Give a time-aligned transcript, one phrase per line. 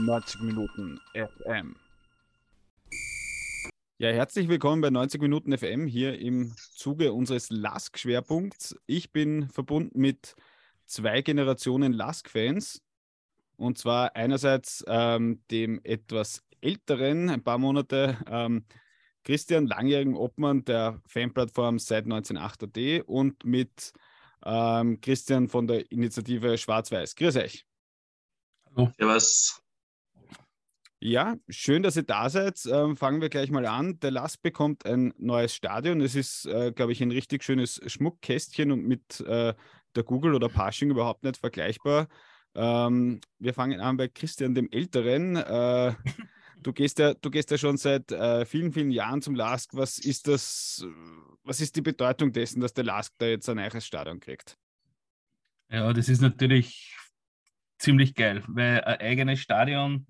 [0.00, 1.76] 90 Minuten FM.
[3.98, 8.76] Ja, herzlich willkommen bei 90 Minuten FM hier im Zuge unseres Lask-Schwerpunkts.
[8.86, 10.36] Ich bin verbunden mit
[10.86, 12.82] zwei Generationen Lask-Fans.
[13.56, 18.64] Und zwar einerseits ähm, dem etwas älteren, ein paar Monate, ähm,
[19.22, 23.92] Christian, langjährigen Obmann der Fanplattform seit 1908.at und mit
[24.46, 27.16] ähm, Christian von der Initiative Schwarz-Weiß.
[27.16, 27.66] Grüß euch.
[28.74, 28.90] Hallo.
[28.96, 29.62] Servus.
[31.02, 32.60] Ja, schön, dass ihr da seid.
[32.70, 33.98] Ähm, fangen wir gleich mal an.
[34.00, 36.02] Der Lask bekommt ein neues Stadion.
[36.02, 39.54] Es ist, äh, glaube ich, ein richtig schönes Schmuckkästchen und mit äh,
[39.96, 42.06] der Google oder Pasching überhaupt nicht vergleichbar.
[42.54, 45.36] Ähm, wir fangen an bei Christian dem Älteren.
[45.36, 45.94] Äh,
[46.60, 49.70] du, gehst ja, du gehst ja schon seit äh, vielen, vielen Jahren zum Lask.
[49.72, 50.84] Was ist das,
[51.44, 54.58] was ist die Bedeutung dessen, dass der Lask da jetzt ein neues Stadion kriegt?
[55.70, 56.94] Ja, das ist natürlich
[57.78, 60.06] ziemlich geil, weil ein eigenes Stadion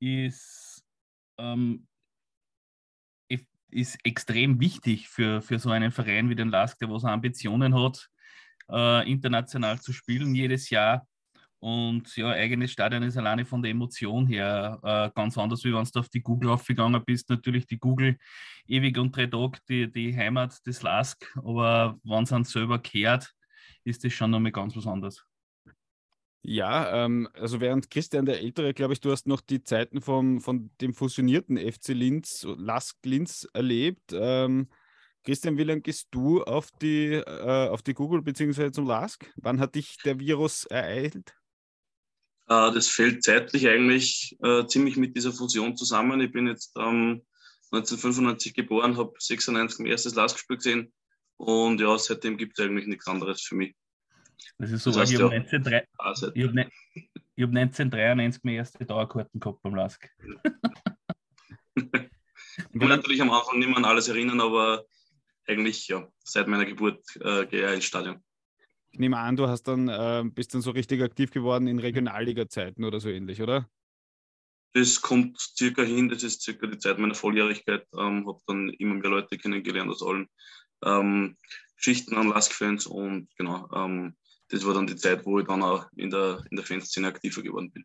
[0.00, 0.84] ist,
[1.38, 1.86] ähm,
[3.70, 8.08] ist extrem wichtig für, für so einen Verein wie den Lask, der was Ambitionen hat,
[8.70, 11.06] äh, international zu spielen jedes Jahr.
[11.60, 15.84] Und ja, eigenes Stadion ist alleine von der Emotion her äh, ganz anders, wie wenn
[15.84, 17.28] du auf die Google aufgegangen bist.
[17.28, 18.16] Natürlich die Google
[18.66, 21.22] ewig und drei Tage, die, die Heimat des Lask.
[21.36, 23.30] Aber wenn es dann selber kehrt,
[23.84, 25.22] ist das schon nochmal ganz was anderes.
[26.42, 30.40] Ja, ähm, also während Christian der Ältere, glaube ich, du hast noch die Zeiten vom,
[30.40, 34.12] von dem fusionierten FC Linz, Lask Linz erlebt.
[34.12, 34.68] Ähm,
[35.22, 38.72] Christian, wie lange gehst du auf die, äh, auf die Google bzw.
[38.72, 39.30] zum Lask?
[39.36, 41.34] Wann hat dich der Virus ereilt?
[42.48, 46.22] Äh, das fällt zeitlich eigentlich äh, ziemlich mit dieser Fusion zusammen.
[46.22, 47.22] Ich bin jetzt ähm,
[47.70, 50.92] 1995 geboren, habe 96 mein erstes Lask-Spiel gesehen
[51.36, 53.76] und ja, seitdem gibt es eigentlich nichts anderes für mich.
[54.58, 57.50] Das ist so, das heißt, ich habe ja, 19, also, ich hab ne, ich hab
[57.50, 60.08] 1993 meine erste Dauerkarten gehabt beim Lask.
[61.74, 61.84] ich
[62.78, 64.84] kann natürlich am Anfang nicht mehr an alles erinnern, aber
[65.46, 68.22] eigentlich ja, seit meiner Geburt äh, gehe ich ins Stadion.
[68.92, 72.84] Ich nehme an, du hast dann, äh, bist dann so richtig aktiv geworden in Regionalliga-Zeiten
[72.84, 73.68] oder so ähnlich, oder?
[74.72, 77.86] Das kommt circa hin, das ist circa die Zeit meiner Volljährigkeit.
[77.96, 80.28] Ähm, habe dann immer mehr Leute kennengelernt aus allen
[80.84, 81.36] ähm,
[81.76, 84.16] Schichten an Lask-Fans und genau, ähm,
[84.50, 87.42] das war dann die Zeit, wo ich dann auch in der, in der Fanszene aktiver
[87.42, 87.84] geworden bin.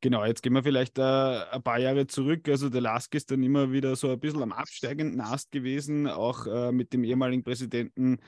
[0.00, 2.48] Genau, jetzt gehen wir vielleicht äh, ein paar Jahre zurück.
[2.48, 6.46] Also der Lask ist dann immer wieder so ein bisschen am absteigenden Ast gewesen, auch
[6.46, 8.18] äh, mit dem ehemaligen Präsidenten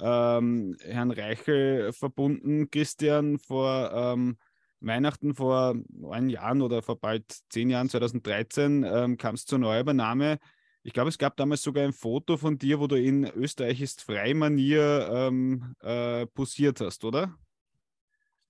[0.00, 2.70] ähm, Herrn Reichel verbunden.
[2.70, 4.38] Christian, vor ähm,
[4.80, 10.38] Weihnachten vor neun Jahren oder vor bald zehn Jahren, 2013, ähm, kam es zur Neuübernahme.
[10.86, 14.02] Ich glaube, es gab damals sogar ein Foto von dir, wo du in Österreich ist
[14.02, 17.34] Freimanier ähm, äh, posiert hast, oder?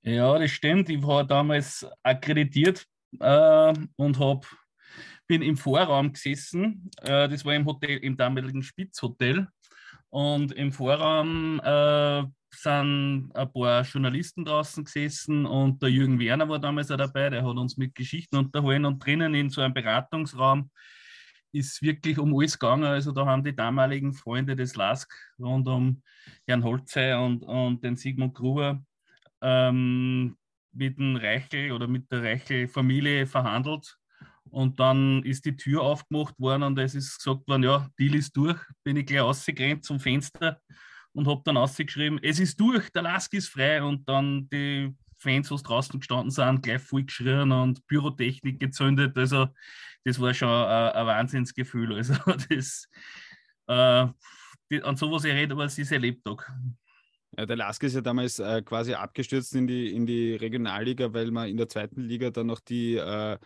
[0.03, 0.89] Ja, das stimmt.
[0.89, 2.87] Ich war damals akkreditiert
[3.21, 4.47] äh, und hab,
[5.29, 6.91] bin im Vorraum gesessen.
[7.03, 9.47] Äh, das war im Hotel, im damaligen Spitzhotel.
[10.11, 16.59] Und im Vorraum äh, sind ein paar Journalisten draußen gesessen und der Jürgen Werner war
[16.59, 20.71] damals auch dabei, der hat uns mit Geschichten unterhalten und drinnen in so einem Beratungsraum
[21.55, 22.85] ist wirklich um alles gegangen.
[22.85, 26.03] Also da haben die damaligen Freunde des LASK rund um
[26.47, 28.85] Herrn Holzei und, und den Sigmund Gruber
[29.41, 30.37] ähm,
[30.73, 33.97] mit dem Reichel oder mit der Reichel-Familie verhandelt.
[34.51, 38.37] Und dann ist die Tür aufgemacht worden und es ist gesagt worden, ja, Deal ist
[38.37, 38.59] durch.
[38.83, 40.61] Bin ich gleich rausgerannt zum Fenster
[41.13, 43.83] und habe dann ausgeschrieben, es ist durch, der Lask ist frei.
[43.83, 49.17] Und dann die Fans, die draußen gestanden sind, gleich voll geschrien und Pyrotechnik gezündet.
[49.17, 49.49] Also
[50.05, 51.95] das war schon ein, ein Wahnsinnsgefühl.
[51.97, 52.15] Also
[52.49, 52.89] das,
[53.67, 56.43] äh, an sowas ich rede, aber es ist erlebt auch.
[57.37, 61.31] Ja, der Lask ist ja damals äh, quasi abgestürzt in die, in die Regionalliga, weil
[61.31, 63.39] man in der zweiten Liga dann noch die, äh,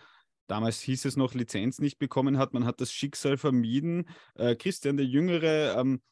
[0.47, 2.53] damals hieß es noch, Lizenz nicht bekommen hat.
[2.53, 4.09] Man hat das Schicksal vermieden.
[4.35, 6.03] Äh, Christian, der Jüngere, ähm,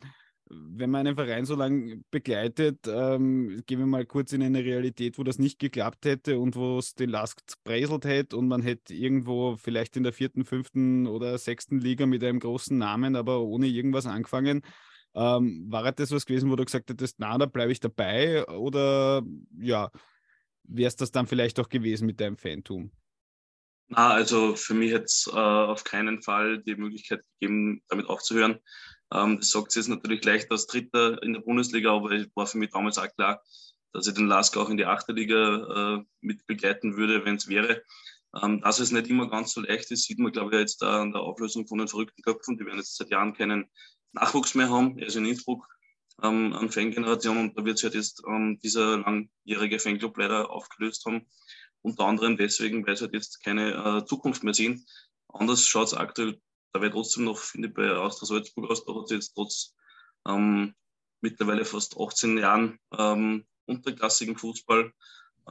[0.48, 5.18] wenn man einen Verein so lange begleitet, ähm, gehen wir mal kurz in eine Realität,
[5.18, 8.94] wo das nicht geklappt hätte und wo es den Lask präselt hätte und man hätte
[8.94, 13.66] irgendwo vielleicht in der vierten, fünften oder sechsten Liga mit einem großen Namen, aber ohne
[13.66, 14.62] irgendwas angefangen.
[15.14, 18.46] Ähm, war das was gewesen, wo du gesagt hättest, na, da bleibe ich dabei?
[18.46, 19.22] Oder
[19.58, 19.90] ja,
[20.62, 22.92] wäre es das dann vielleicht auch gewesen mit deinem Fantum?
[23.88, 28.60] Na, also für mich hätte es äh, auf keinen Fall die Möglichkeit gegeben, damit aufzuhören.
[29.12, 32.46] Ähm, das sagt sie jetzt natürlich leicht als Dritter in der Bundesliga, aber es war
[32.46, 33.42] für mich damals auch klar,
[33.92, 37.48] dass ich den Lask auch in die achte Liga äh, mit begleiten würde, wenn es
[37.48, 37.82] wäre.
[38.42, 41.02] Ähm, dass es nicht immer ganz so leicht ist, sieht man, glaube ich, jetzt da
[41.02, 42.58] an der Auflösung von den verrückten Köpfen.
[42.58, 43.70] Die werden jetzt seit Jahren keinen
[44.12, 44.98] Nachwuchs mehr haben.
[44.98, 45.66] Er ist in Innsbruck
[46.22, 51.04] ähm, an Fangeneration und da wird sich halt jetzt ähm, dieser langjährige Fanclub leider aufgelöst
[51.06, 51.26] haben.
[51.82, 54.84] unter anderem deswegen, weil sie halt jetzt keine äh, Zukunft mehr sehen.
[55.28, 56.40] Anders schaut es aktuell
[56.76, 58.84] dabei trotzdem noch, finde ich, bei Austria Salzburg aus.
[58.84, 59.74] Da hat sie jetzt trotz
[60.28, 60.74] ähm,
[61.20, 64.92] mittlerweile fast 18 Jahren ähm, unterklassigen Fußball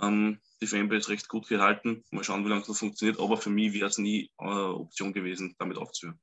[0.01, 2.03] ähm, die Fanbase recht gut gehalten.
[2.11, 3.19] Mal schauen, wie lange es noch funktioniert.
[3.19, 6.19] Aber für mich wäre es nie äh, Option gewesen, damit aufzuhören.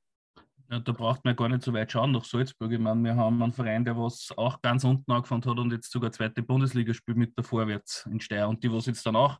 [0.69, 2.71] Ja, da braucht man gar nicht so weit schauen nach Salzburg.
[2.71, 5.91] Ich meine, wir haben einen Verein, der was auch ganz unten angefangen hat und jetzt
[5.91, 9.37] sogar zweite Bundesliga spielt mit der Vorwärts in Steyr und die, was jetzt dann auch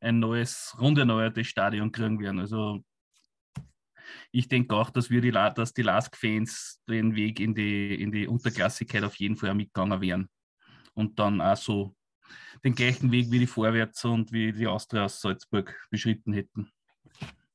[0.00, 2.38] ein neues, rund erneuertes Stadion kriegen werden.
[2.38, 2.82] Also
[4.32, 8.26] ich denke auch, dass wir die, dass die Lask-Fans den Weg in die, in die
[8.26, 10.28] Unterklassigkeit auf jeden Fall mitgegangen wären.
[10.94, 11.94] Und dann auch so
[12.64, 16.70] den gleichen Weg wie die Vorwärts und wie die Austria aus Salzburg beschritten hätten.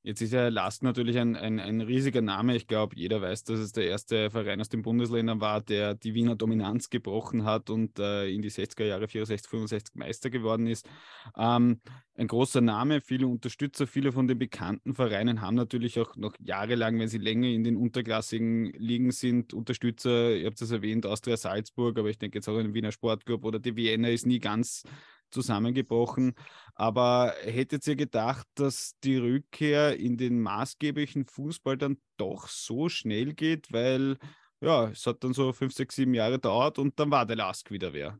[0.05, 2.55] Jetzt ist ja Last natürlich ein, ein, ein riesiger Name.
[2.55, 6.13] Ich glaube, jeder weiß, dass es der erste Verein aus den Bundesländern war, der die
[6.13, 10.87] Wiener Dominanz gebrochen hat und äh, in die 60er Jahre 64, 65 Meister geworden ist.
[11.35, 11.81] Ähm,
[12.13, 16.99] ein großer Name, viele Unterstützer, viele von den bekannten Vereinen haben natürlich auch noch jahrelang,
[16.99, 20.35] wenn sie länger in den unterklassigen Ligen sind, Unterstützer.
[20.35, 23.43] Ihr habt es erwähnt, Austria Salzburg, aber ich denke jetzt auch in den Wiener Sportclub
[23.43, 24.83] oder die Vienna ist nie ganz
[25.31, 26.35] zusammengebrochen.
[26.75, 33.33] Aber hättet ihr gedacht, dass die Rückkehr in den maßgeblichen Fußball dann doch so schnell
[33.33, 33.71] geht?
[33.71, 34.17] Weil
[34.61, 37.69] ja, es hat dann so fünf, sechs, sieben Jahre dauert und dann war der Lask
[37.71, 38.19] wieder wer.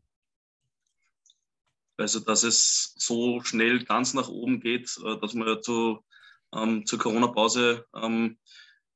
[1.97, 6.03] Also, dass es so schnell ganz nach oben geht, äh, dass wir zu,
[6.53, 8.37] ähm, zur Corona-Pause ähm,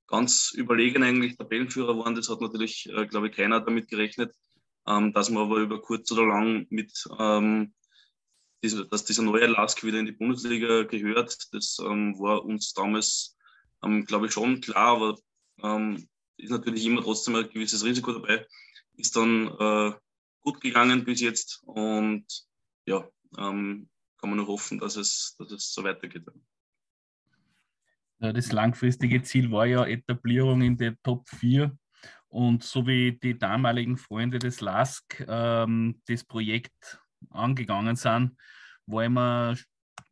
[0.08, 4.34] ganz überlegen eigentlich Tabellenführer waren, das hat natürlich, äh, glaube ich, keiner damit gerechnet.
[4.88, 7.08] Ähm, dass man aber über kurz oder lang mit
[8.62, 13.38] dass dieser neue Lask wieder in die Bundesliga gehört, das ähm, war uns damals,
[13.84, 15.18] ähm, glaube ich, schon klar, aber
[15.64, 16.08] ähm,
[16.38, 18.46] ist natürlich immer trotzdem ein gewisses Risiko dabei.
[18.98, 19.94] Ist dann äh,
[20.42, 22.26] gut gegangen bis jetzt und
[22.86, 23.08] ja,
[23.38, 26.26] ähm, kann man nur hoffen, dass es, dass es so weitergeht.
[28.20, 31.78] Das langfristige Ziel war ja Etablierung in der Top 4.
[32.28, 37.00] Und so wie die damaligen Freunde des LASK ähm, das Projekt
[37.30, 38.36] angegangen sind,
[38.86, 39.56] war immer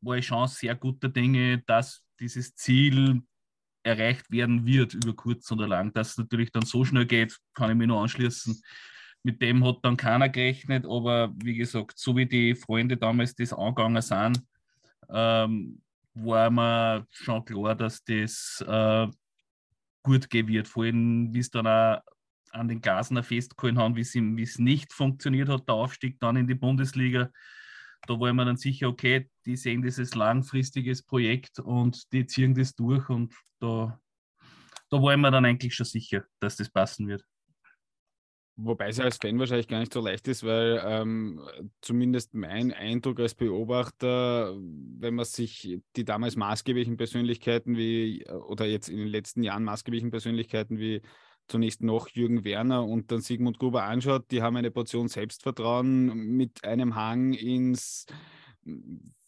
[0.01, 3.21] war ich schon sehr guter Dinge, dass dieses Ziel
[3.83, 5.93] erreicht werden wird über kurz oder lang.
[5.93, 8.61] Dass es natürlich dann so schnell geht, kann ich mich nur anschließen.
[9.23, 13.53] Mit dem hat dann keiner gerechnet, aber wie gesagt, so wie die Freunde damals das
[13.53, 14.41] angegangen sind,
[15.09, 15.81] ähm,
[16.13, 19.07] war mir schon klar, dass das äh,
[20.03, 20.67] gut gehen wird.
[20.67, 22.01] Vor allem, wie es dann auch
[22.51, 26.55] an den Gasen festgehalten haben, wie es nicht funktioniert hat, der Aufstieg dann in die
[26.55, 27.31] Bundesliga.
[28.07, 32.75] Da war man dann sicher, okay, die sehen dieses langfristiges Projekt und die ziehen das
[32.75, 33.99] durch und da,
[34.89, 37.25] da war man dann eigentlich schon sicher, dass das passen wird.
[38.59, 41.39] Wobei es als Fan wahrscheinlich gar nicht so leicht ist, weil ähm,
[41.79, 48.89] zumindest mein Eindruck als Beobachter, wenn man sich die damals maßgeblichen Persönlichkeiten wie, oder jetzt
[48.89, 51.03] in den letzten Jahren maßgeblichen Persönlichkeiten wie
[51.47, 56.63] zunächst noch Jürgen Werner und dann Sigmund Gruber anschaut, die haben eine Portion Selbstvertrauen mit
[56.63, 58.05] einem Hang ins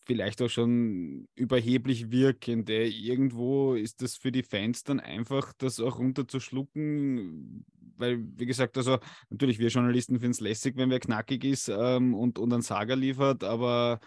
[0.10, 2.88] vielleicht auch schon überheblich wirkende.
[2.88, 7.63] Irgendwo ist das für die Fans dann einfach, das auch runterzuschlucken,
[7.95, 8.98] weil, wie gesagt, also
[9.30, 12.95] natürlich, wir Journalisten finden es lässig, wenn wer knackig ist ähm, und, und einen Sager
[12.95, 14.00] liefert, aber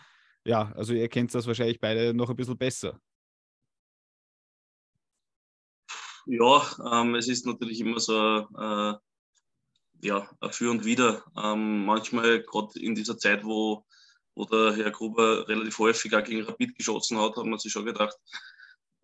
[0.44, 2.98] ja, also ihr kennt das wahrscheinlich beide noch ein bisschen besser.
[6.26, 6.62] Ja,
[6.92, 8.94] ähm, es ist natürlich immer so äh,
[10.02, 11.24] ja, ein Für und Wider.
[11.36, 13.84] Ähm, manchmal, gerade in dieser Zeit, wo,
[14.34, 17.86] wo der Herr Gruber relativ häufig auch gegen Rapid geschossen hat, hat man sich schon
[17.86, 18.16] gedacht,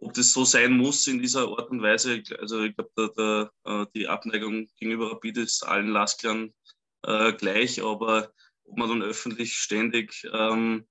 [0.00, 2.22] ob das so sein muss in dieser Art und Weise.
[2.38, 6.54] Also ich glaube, äh, die Abneigung gegenüber Rapid ist allen Lasklern
[7.02, 8.32] äh, gleich, aber
[8.64, 10.86] ob man dann öffentlich ständig ähm,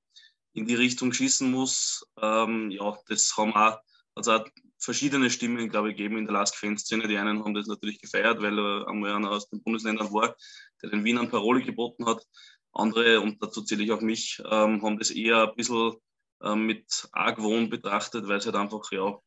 [0.54, 3.80] in die Richtung schießen muss, ähm, ja, das haben auch,
[4.18, 4.46] also auch
[4.80, 7.08] verschiedene Stimmen, glaube ich, geben in der Lask-Fanszene.
[7.08, 10.36] Die einen haben das natürlich gefeiert, weil er einmal einer aus den Bundesländern war,
[10.82, 12.26] der den Wienern Parole geboten hat.
[12.74, 15.96] Andere, und dazu zähle ich auch mich, ähm, haben das eher ein bisschen
[16.44, 19.18] ähm, mit Argwohn betrachtet, weil es halt einfach, ja,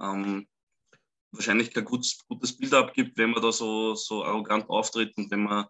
[0.00, 0.48] ähm,
[1.30, 5.44] wahrscheinlich kein gutes, gutes Bild abgibt, wenn man da so, so arrogant auftritt und wenn
[5.44, 5.66] man,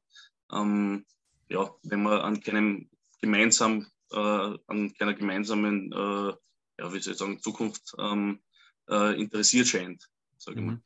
[0.52, 1.04] ähm,
[1.49, 2.88] ja, wenn man an keinem
[3.21, 6.33] gemeinsam, äh, an keiner gemeinsamen, äh,
[6.78, 8.40] ja, wie soll ich sagen, Zukunft ähm,
[8.88, 10.75] äh, interessiert scheint, sage ich mal.
[10.75, 10.83] Mhm.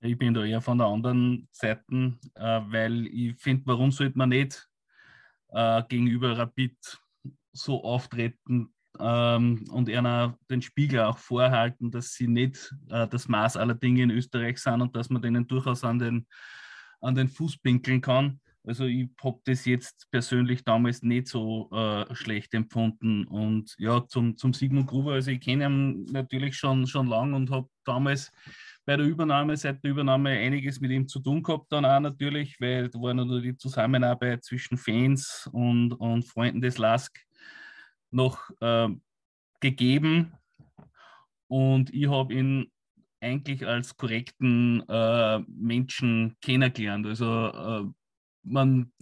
[0.00, 4.28] Ich bin da eher von der anderen Seite, äh, weil ich finde, warum sollte man
[4.28, 4.68] nicht
[5.48, 6.76] äh, gegenüber Rapid
[7.52, 13.56] so auftreten ähm, und einer den Spiegel auch vorhalten, dass sie nicht äh, das Maß
[13.56, 16.26] aller Dinge in Österreich sind und dass man denen durchaus an den,
[17.00, 18.40] an den Fuß pinkeln kann.
[18.66, 23.24] Also ich habe das jetzt persönlich damals nicht so äh, schlecht empfunden.
[23.24, 27.50] Und ja, zum, zum Sigmund Gruber, also ich kenne ihn natürlich schon, schon lang und
[27.50, 28.32] habe damals
[28.84, 32.60] bei der Übernahme, seit der Übernahme einiges mit ihm zu tun gehabt, dann auch natürlich,
[32.60, 37.16] weil da war nur die Zusammenarbeit zwischen Fans und, und Freunden des LASK
[38.10, 38.88] noch äh,
[39.60, 40.32] gegeben.
[41.48, 42.72] Und ich habe ihn
[43.20, 47.06] eigentlich als korrekten äh, Menschen kennengelernt.
[47.06, 48.05] Also äh,
[48.46, 48.92] man,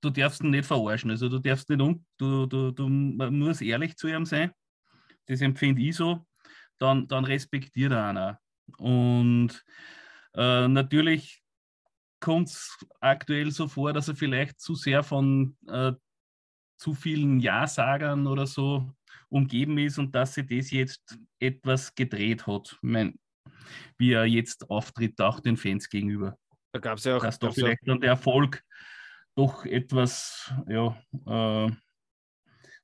[0.00, 1.10] du darfst ihn nicht verarschen.
[1.10, 4.52] Also du darfst nicht um, du, du, du man ehrlich zu ihm sein.
[5.26, 6.26] Das empfinde ich so.
[6.78, 8.40] Dann, dann respektiert er einer.
[8.78, 9.64] Und
[10.34, 11.42] äh, natürlich
[12.20, 15.92] kommt es aktuell so vor, dass er vielleicht zu sehr von äh,
[16.78, 18.90] zu vielen Ja-Sagern oder so
[19.28, 23.18] umgeben ist und dass sie das jetzt etwas gedreht hat, mein,
[23.98, 26.38] wie er jetzt auftritt, auch den Fans gegenüber.
[26.78, 27.22] Da gab es ja auch.
[27.22, 28.62] Dass doch vielleicht dann der Erfolg
[29.34, 31.72] doch etwas ja, äh,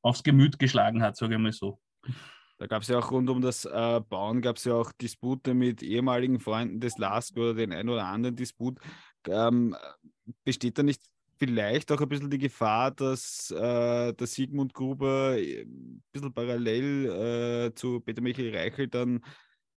[0.02, 1.78] aufs Gemüt geschlagen hat, sage ich mal so.
[2.58, 5.54] Da gab es ja auch rund um das äh, Bauen, gab es ja auch Dispute
[5.54, 8.80] mit ehemaligen Freunden des LASK oder den ein oder anderen Disput.
[9.28, 9.76] Ähm,
[10.42, 11.00] besteht da nicht
[11.38, 17.68] vielleicht auch ein bisschen die Gefahr, dass äh, der Sigmund Gruber äh, ein bisschen parallel
[17.68, 19.20] äh, zu Peter Michael Reichel dann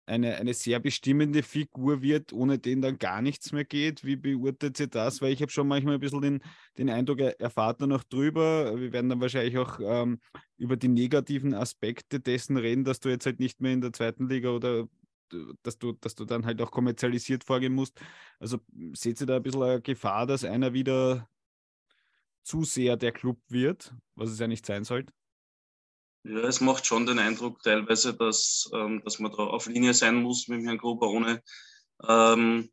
[0.05, 4.03] eine, eine sehr bestimmende Figur wird, ohne den dann gar nichts mehr geht.
[4.03, 5.21] Wie beurteilt ihr das?
[5.21, 6.43] Weil ich habe schon manchmal ein bisschen den,
[6.77, 8.79] den Eindruck, er erfahrt da noch drüber.
[8.79, 10.19] Wir werden dann wahrscheinlich auch ähm,
[10.57, 14.29] über die negativen Aspekte dessen reden, dass du jetzt halt nicht mehr in der zweiten
[14.29, 14.87] Liga oder
[15.63, 17.99] dass du, dass du dann halt auch kommerzialisiert vorgehen musst.
[18.39, 18.59] Also
[18.93, 21.27] seht ihr da ein bisschen eine Gefahr, dass einer wieder
[22.43, 25.11] zu sehr der Club wird, was es ja nicht sein sollte?
[26.27, 30.23] Ja, es macht schon den Eindruck teilweise, dass, ähm, dass man da auf Linie sein
[30.23, 31.07] muss mit dem Herrn Gruber.
[31.09, 31.43] Ohne,
[32.07, 32.71] ähm,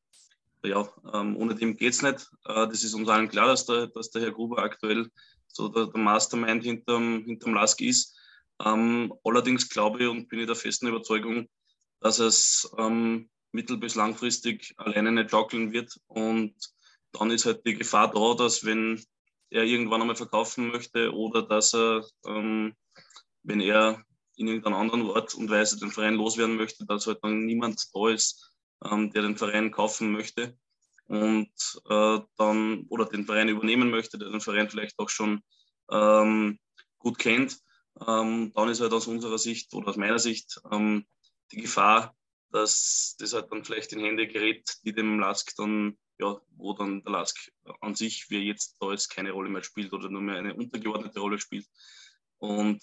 [0.65, 2.31] ja, ähm, ohne dem geht es nicht.
[2.47, 5.11] Äh, das ist uns allen klar, dass der, dass der Herr Gruber aktuell
[5.49, 8.19] so der, der Mastermind hinterm, hinterm Lask ist.
[8.65, 11.47] Ähm, allerdings glaube ich und bin ich der festen Überzeugung,
[12.01, 16.01] dass es ähm, mittel- bis langfristig alleine nicht schaukeln wird.
[16.07, 16.55] Und
[17.13, 19.05] dann ist halt die Gefahr da, dass wenn
[19.51, 22.75] er irgendwann einmal verkaufen möchte oder dass er ähm,
[23.43, 24.05] wenn er
[24.37, 28.09] in irgendeiner anderen Art und Weise den Verein loswerden möchte, dass halt dann niemand da
[28.09, 30.57] ist, ähm, der den Verein kaufen möchte
[31.07, 31.53] und
[31.89, 35.43] äh, dann oder den Verein übernehmen möchte, der den Verein vielleicht auch schon
[35.91, 36.59] ähm,
[36.99, 37.61] gut kennt,
[38.07, 41.07] ähm, dann ist halt aus unserer Sicht oder aus meiner Sicht ähm,
[41.51, 42.17] die Gefahr,
[42.51, 47.03] dass das halt dann vielleicht in Hände gerät, die dem Lask dann, ja, wo dann
[47.03, 47.37] der Lask
[47.81, 50.55] an sich, wie er jetzt da ist, keine Rolle mehr spielt oder nur mehr eine
[50.55, 51.67] untergeordnete Rolle spielt.
[52.39, 52.83] Und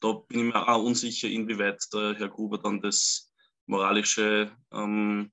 [0.00, 3.32] da bin ich mir auch unsicher, inwieweit der Herr Gruber dann das
[3.66, 5.32] moralische ähm,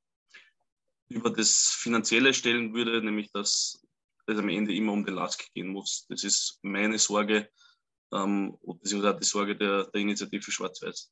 [1.10, 3.82] über das Finanzielle stellen würde, nämlich dass
[4.26, 6.06] es am Ende immer um den Lask gehen muss.
[6.10, 7.50] Das ist meine Sorge,
[8.14, 11.12] ähm, beziehungsweise die Sorge der, der Initiative Schwarz-Weiß.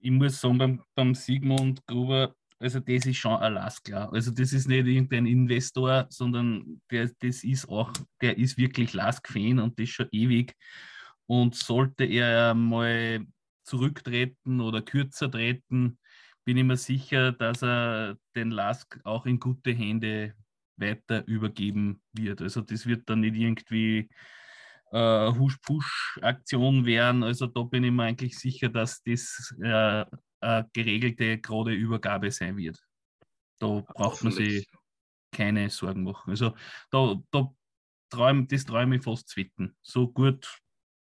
[0.00, 4.12] Ich muss sagen, beim, beim Sigmund Gruber, also das ist schon ein Lask, klar.
[4.12, 9.58] Also das ist nicht irgendein Investor, sondern der, das ist auch, der ist wirklich Lask-Fan
[9.58, 10.54] und das schon ewig.
[11.26, 13.26] Und sollte er mal
[13.64, 15.98] zurücktreten oder kürzer treten,
[16.44, 20.34] bin ich mir sicher, dass er den Lask auch in gute Hände
[20.76, 22.42] weiter übergeben wird.
[22.42, 24.10] Also das wird dann nicht irgendwie
[24.92, 27.22] äh, Husch-Push-Aktion werden.
[27.22, 30.04] Also da bin ich mir eigentlich sicher, dass das äh,
[30.40, 32.78] eine geregelte gerade Übergabe sein wird.
[33.58, 34.68] Da braucht man sich
[35.32, 36.30] keine Sorgen machen.
[36.30, 36.54] Also
[36.90, 37.50] da, da
[38.10, 39.76] träum, das träume ich fast zwitten.
[39.82, 40.60] So gut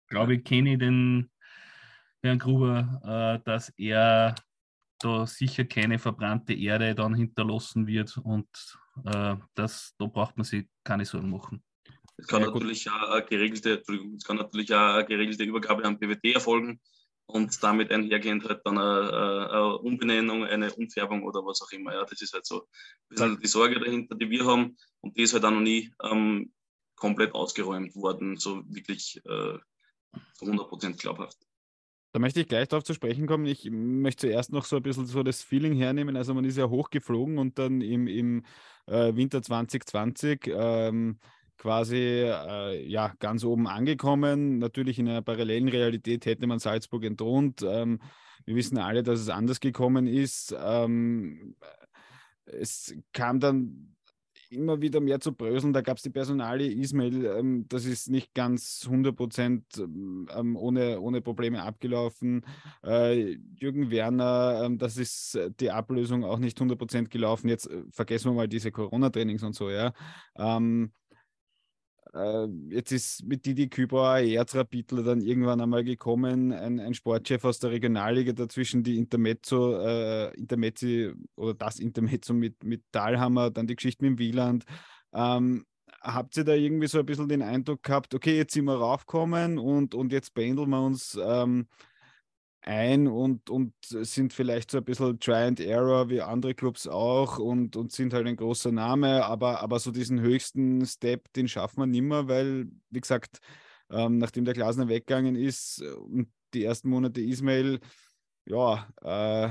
[0.09, 1.31] glaube ich, kenne ich den
[2.23, 4.35] Herrn Gruber, äh, dass er
[4.99, 8.49] da sicher keine verbrannte Erde dann hinterlassen wird und
[9.05, 11.62] äh, das, da braucht man sich keine Sorgen machen.
[12.17, 13.81] Es kann, natürlich auch eine geregelte,
[14.17, 16.81] es kann natürlich auch eine geregelte Übergabe an BWT erfolgen
[17.27, 21.95] und damit einhergehend halt dann eine, eine, Umbenennung, eine Umfärbung oder was auch immer.
[21.95, 22.67] Ja, das ist halt so ein
[23.09, 26.53] bisschen die Sorge dahinter, die wir haben und die ist halt auch noch nie ähm,
[26.97, 29.59] komplett ausgeräumt worden, so wirklich äh,
[30.41, 31.38] 100% glaubhaft.
[32.12, 33.47] Da möchte ich gleich darauf zu sprechen kommen.
[33.47, 36.17] Ich möchte zuerst noch so ein bisschen so das Feeling hernehmen.
[36.17, 38.45] Also man ist ja hochgeflogen und dann im, im
[38.87, 41.19] äh, Winter 2020 ähm,
[41.59, 44.59] quasi äh, ja, ganz oben angekommen.
[44.59, 47.62] Natürlich in einer parallelen Realität hätte man Salzburg entthront.
[47.62, 48.00] Ähm,
[48.47, 50.57] wir wissen alle, dass es anders gekommen ist.
[50.59, 51.57] Ähm,
[52.47, 53.97] es kam dann
[54.50, 55.73] immer wieder mehr zu bröseln.
[55.73, 61.00] Da gab es die Personalie Ismail, ähm, das ist nicht ganz 100 Prozent ähm, ohne,
[61.00, 62.45] ohne Probleme abgelaufen.
[62.85, 67.49] Äh, Jürgen Werner, ähm, das ist die Ablösung auch nicht 100 Prozent gelaufen.
[67.49, 69.93] Jetzt äh, vergessen wir mal diese Corona-Trainings und so, ja.
[70.37, 70.93] Ähm,
[72.18, 77.58] äh, jetzt ist mit Didi Kübauer Erzrapidler dann irgendwann einmal gekommen, ein, ein, Sportchef aus
[77.60, 83.76] der Regionalliga dazwischen, die Intermezzo, äh, Intermezzi oder das Intermezzo mit, mit Dahlhammer, dann die
[83.76, 84.64] Geschichte mit dem Wieland.
[85.12, 85.64] Ähm,
[86.00, 89.58] habt ihr da irgendwie so ein bisschen den Eindruck gehabt, okay, jetzt sind wir raufgekommen
[89.58, 91.68] und, und jetzt bändeln wir uns ähm,
[92.62, 97.38] ein und, und sind vielleicht so ein bisschen Try and Error wie andere Clubs auch
[97.38, 101.81] und, und sind halt ein großer Name, aber, aber so diesen höchsten Step, den schaffen
[101.81, 103.38] wir nicht mehr, weil, wie gesagt,
[103.91, 107.81] ähm, nachdem der Glasner weggegangen ist und die ersten Monate Ismail,
[108.47, 109.50] ja, äh,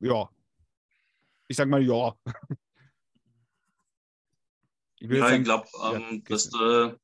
[0.00, 0.28] ja,
[1.48, 2.14] ich sag mal ja.
[5.00, 6.98] ich ja, sagen, ich glaube, ähm, ja, dass der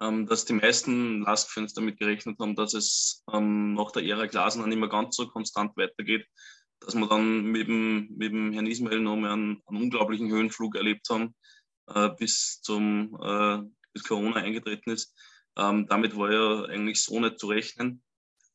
[0.00, 4.66] ähm, dass die meisten Lastfans damit gerechnet haben, dass es ähm, nach der Ära Glasner
[4.66, 6.26] nicht mehr ganz so konstant weitergeht,
[6.80, 10.76] dass wir dann mit dem, mit dem Herrn Ismail noch mal einen, einen unglaublichen Höhenflug
[10.76, 11.34] erlebt haben,
[11.88, 13.58] äh, bis zum äh,
[13.92, 15.14] bis Corona eingetreten ist.
[15.56, 18.02] Ähm, damit war ja eigentlich so nicht zu rechnen.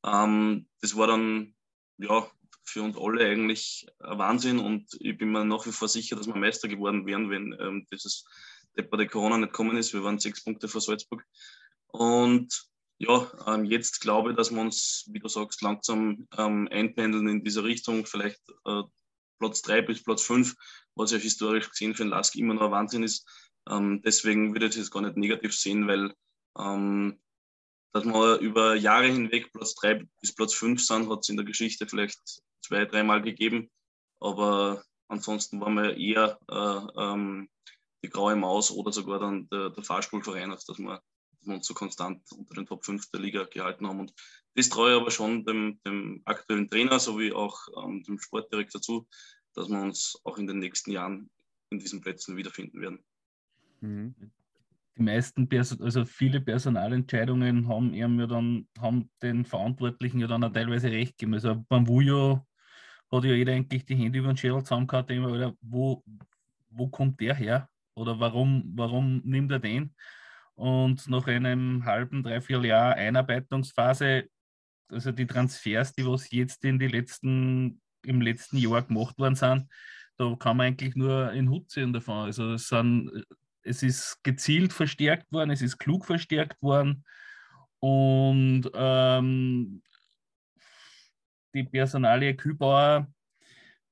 [0.03, 1.55] Ähm, das war dann
[1.97, 2.27] ja
[2.63, 6.27] für uns alle eigentlich ein Wahnsinn und ich bin mir nach wie vor sicher, dass
[6.27, 7.85] wir Meister geworden wären, wenn ähm,
[8.77, 9.93] dieses der Corona nicht gekommen ist.
[9.93, 11.23] Wir waren sechs Punkte vor Salzburg.
[11.87, 12.67] Und
[12.97, 17.43] ja, ähm, jetzt glaube ich, dass wir uns, wie du sagst, langsam ähm, einpendeln in
[17.43, 18.05] diese Richtung.
[18.05, 18.83] Vielleicht äh,
[19.39, 20.55] Platz drei bis Platz fünf,
[20.95, 23.27] was ja historisch gesehen für den Lask immer noch ein Wahnsinn ist.
[23.69, 26.13] Ähm, deswegen würde ich das gar nicht negativ sehen, weil
[26.57, 27.19] ähm,
[27.93, 31.45] dass wir über Jahre hinweg Platz drei bis Platz fünf sind, hat es in der
[31.45, 32.19] Geschichte vielleicht
[32.61, 33.69] zwei, dreimal gegeben.
[34.19, 37.49] Aber ansonsten waren wir eher äh, ähm,
[38.05, 41.01] die graue Maus oder sogar dann der, der Fahrstuhlverein, auf dass wir,
[41.39, 43.99] dass wir uns so konstant unter den Top 5 der Liga gehalten haben.
[43.99, 44.13] Und
[44.53, 49.07] das traue ich aber schon dem, dem aktuellen Trainer sowie auch ähm, dem Sportdirektor zu,
[49.55, 51.29] dass wir uns auch in den nächsten Jahren
[51.71, 53.03] in diesen Plätzen wiederfinden werden.
[53.81, 54.13] Mhm.
[54.97, 60.43] Die meisten, Person also viele Personalentscheidungen haben eben ja dann, haben den Verantwortlichen ja dann
[60.43, 61.33] auch teilweise recht gegeben.
[61.33, 62.45] Also beim Wujo
[63.11, 66.01] hat ja jeder eigentlich die Hände über den Schädel zusammengehauen, wo,
[66.69, 67.69] wo kommt der her?
[67.95, 69.95] Oder warum, warum nimmt er den?
[70.55, 74.25] Und nach einem halben, dreiviertel Jahr Einarbeitungsphase,
[74.89, 79.67] also die Transfers, die was jetzt in die letzten, im letzten Jahr gemacht worden sind,
[80.17, 82.25] da kann man eigentlich nur in Hut sehen davon.
[82.25, 83.11] Also es, sind,
[83.63, 87.03] es ist gezielt verstärkt worden, es ist klug verstärkt worden
[87.79, 89.81] und ähm,
[91.53, 93.07] die Personalie Kübauer,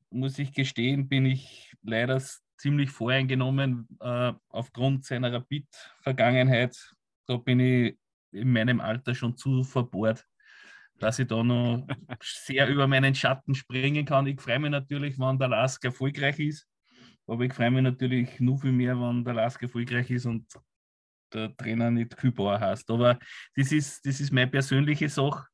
[0.10, 2.22] muss ich gestehen, bin ich leider
[2.64, 6.74] ziemlich voreingenommen äh, aufgrund seiner Rapid-Vergangenheit.
[7.28, 7.98] Da bin ich
[8.32, 10.26] in meinem Alter schon zu verbohrt,
[10.98, 11.86] dass ich da noch
[12.24, 14.28] sehr über meinen Schatten springen kann.
[14.28, 16.66] Ich freue mich natürlich, wenn der Lask erfolgreich ist,
[17.28, 20.46] aber ich freue mich natürlich nur viel mehr, wenn der Lask erfolgreich ist und
[21.34, 22.90] der Trainer nicht Kübauer heißt.
[22.92, 23.20] Aber
[23.58, 25.48] das ist, das ist meine persönliche Sache.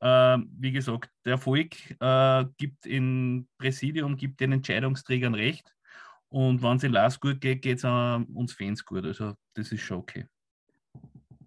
[0.00, 5.72] Äh, wie gesagt, der Erfolg äh, gibt im Präsidium, gibt den Entscheidungsträgern recht.
[6.30, 9.04] Und wenn es in Lars gut geht, geht es uns Fans gut.
[9.04, 10.26] Also das ist schon okay.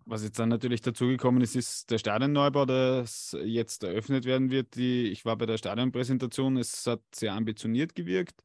[0.05, 3.05] Was jetzt dann natürlich dazugekommen ist, ist der Stadionneubau, der
[3.45, 4.75] jetzt eröffnet werden wird.
[4.75, 8.43] Die, ich war bei der Stadionpräsentation, es hat sehr ambitioniert gewirkt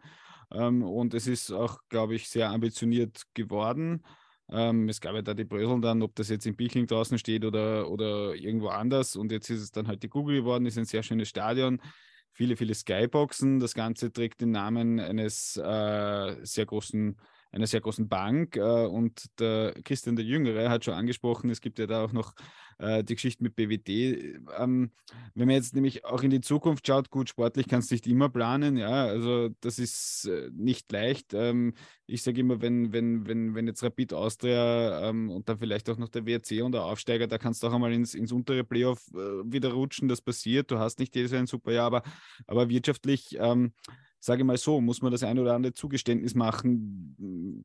[0.52, 4.04] ähm, und es ist auch, glaube ich, sehr ambitioniert geworden.
[4.50, 7.44] Ähm, es gab ja da die Bröseln dann, ob das jetzt in Bichling draußen steht
[7.44, 9.16] oder, oder irgendwo anders.
[9.16, 11.82] Und jetzt ist es dann halt die Google geworden, ist ein sehr schönes Stadion
[12.38, 13.58] viele, viele Skyboxen.
[13.58, 17.16] Das Ganze trägt den Namen eines äh, sehr großen
[17.52, 18.56] einer sehr großen Bank.
[18.56, 22.34] Äh, und der Christian der Jüngere hat schon angesprochen, es gibt ja da auch noch
[22.78, 24.38] äh, die Geschichte mit BWD.
[24.56, 24.92] Ähm,
[25.34, 28.28] wenn man jetzt nämlich auch in die Zukunft schaut, gut, sportlich kannst du nicht immer
[28.28, 31.34] planen, ja, also das ist äh, nicht leicht.
[31.34, 31.74] Ähm,
[32.06, 35.98] ich sage immer, wenn, wenn, wenn, wenn jetzt Rapid Austria ähm, und dann vielleicht auch
[35.98, 39.00] noch der WRC und der Aufsteiger, da kannst du auch einmal ins, ins untere Playoff
[39.08, 42.02] wieder rutschen, das passiert, du hast nicht jedes Jahr ein super Jahr, aber,
[42.46, 43.36] aber wirtschaftlich
[44.20, 47.64] sage ich mal so, muss man das ein oder andere Zugeständnis machen.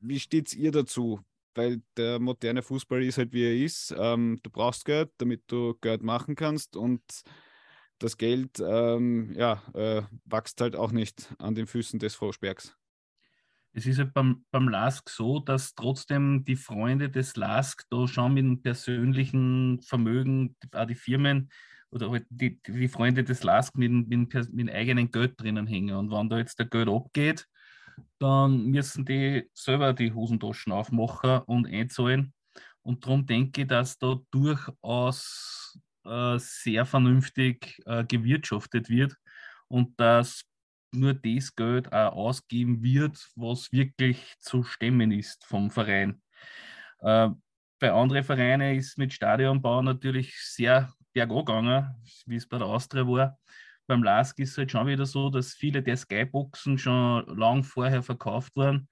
[0.00, 1.20] Wie steht ihr dazu?
[1.54, 3.94] Weil der moderne Fußball ist halt wie er ist.
[3.98, 7.02] Ähm, du brauchst Geld, damit du Geld machen kannst und
[7.98, 12.74] das Geld ähm, ja, äh, wächst halt auch nicht an den Füßen des Froschbergs.
[13.72, 18.34] Es ist halt beim, beim LASK so, dass trotzdem die Freunde des LASK da schon
[18.34, 21.50] mit dem persönlichen Vermögen, auch die Firmen,
[21.90, 25.96] oder halt die, die Freunde des LASK mit, mit, mit eigenen Geld drinnen hängen.
[25.96, 27.46] Und wenn da jetzt der Geld abgeht,
[28.18, 32.32] dann müssen die selber die Hosentaschen aufmachen und einzahlen.
[32.82, 39.16] Und darum denke ich, dass da durchaus äh, sehr vernünftig äh, gewirtschaftet wird
[39.68, 40.44] und dass
[40.92, 46.22] nur das Geld auch ausgeben wird, was wirklich zu stemmen ist vom Verein.
[47.00, 47.30] Äh,
[47.78, 51.94] bei anderen Vereinen ist mit Stadionbau natürlich sehr bergangegangen,
[52.26, 53.38] wie es bei der Austria war.
[53.86, 58.02] Beim LASK ist es halt schon wieder so, dass viele der Skyboxen schon lang vorher
[58.02, 58.88] verkauft wurden,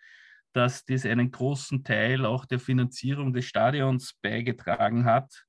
[0.52, 5.44] dass das einen großen Teil auch der Finanzierung des Stadions beigetragen hat.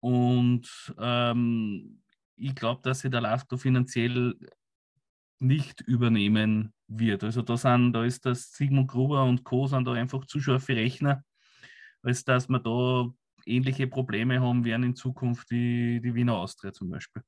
[0.00, 2.02] Und ähm,
[2.36, 4.34] ich glaube, dass sich der LASK finanziell
[5.38, 7.24] nicht übernehmen wird.
[7.24, 9.66] Also da, sind, da ist das Sigmund Gruber und Co.
[9.66, 11.22] sind da einfach zu scharfe Rechner,
[12.02, 13.06] als dass wir da
[13.46, 17.22] ähnliche Probleme haben werden in Zukunft wie die Wiener Austria zum Beispiel.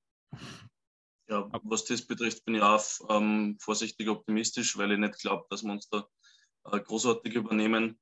[1.28, 5.62] Ja, was das betrifft, bin ich auch ähm, vorsichtig optimistisch, weil ich nicht glaube, dass
[5.62, 6.06] wir uns da
[6.64, 7.98] äh, großartig übernehmen,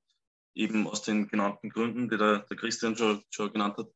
[0.55, 3.89] eben aus den genannten Gründen, die der, der Christian schon, schon genannt hat.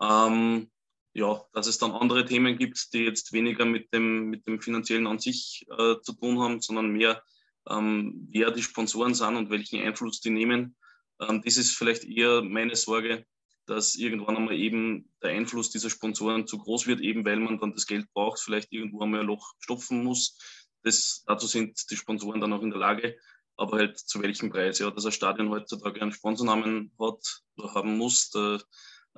[0.00, 0.70] Ähm,
[1.14, 5.06] ja, dass es dann andere Themen gibt, die jetzt weniger mit dem, mit dem finanziellen
[5.06, 7.22] an sich äh, zu tun haben, sondern mehr,
[7.68, 10.76] ähm, wer die Sponsoren sind und welchen Einfluss die nehmen.
[11.20, 13.26] Ähm, das ist vielleicht eher meine Sorge,
[13.66, 17.72] dass irgendwann einmal eben der Einfluss dieser Sponsoren zu groß wird, eben weil man dann
[17.72, 20.36] das Geld braucht, vielleicht irgendwo einmal ein Loch stopfen muss.
[20.82, 23.16] Das, dazu sind die Sponsoren dann auch in der Lage,
[23.56, 24.78] aber halt zu welchem Preis.
[24.78, 28.58] Ja, dass ein Stadion heutzutage einen Sponsornamen hat oder haben muss, da,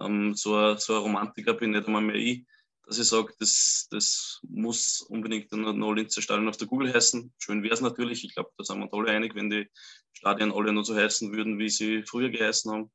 [0.01, 2.45] ähm, so, ein, so ein Romantiker bin nicht einmal mehr ich,
[2.87, 7.33] dass ich sage, das, das muss unbedingt ein No-Linzer Stadion auf der Google heißen.
[7.39, 8.25] Schön wäre es natürlich.
[8.25, 9.69] Ich glaube, da sind wir uns alle einig, wenn die
[10.13, 12.91] Stadien alle nur so heißen würden, wie sie früher geheißen haben.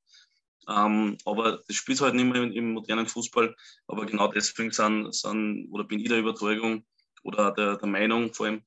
[0.67, 3.55] Ähm, aber das spielt halt nicht mehr im, im, modernen Fußball.
[3.87, 6.85] Aber genau deswegen sind, sind, oder bin ich der Überzeugung
[7.23, 8.63] oder der, der Meinung vor allem,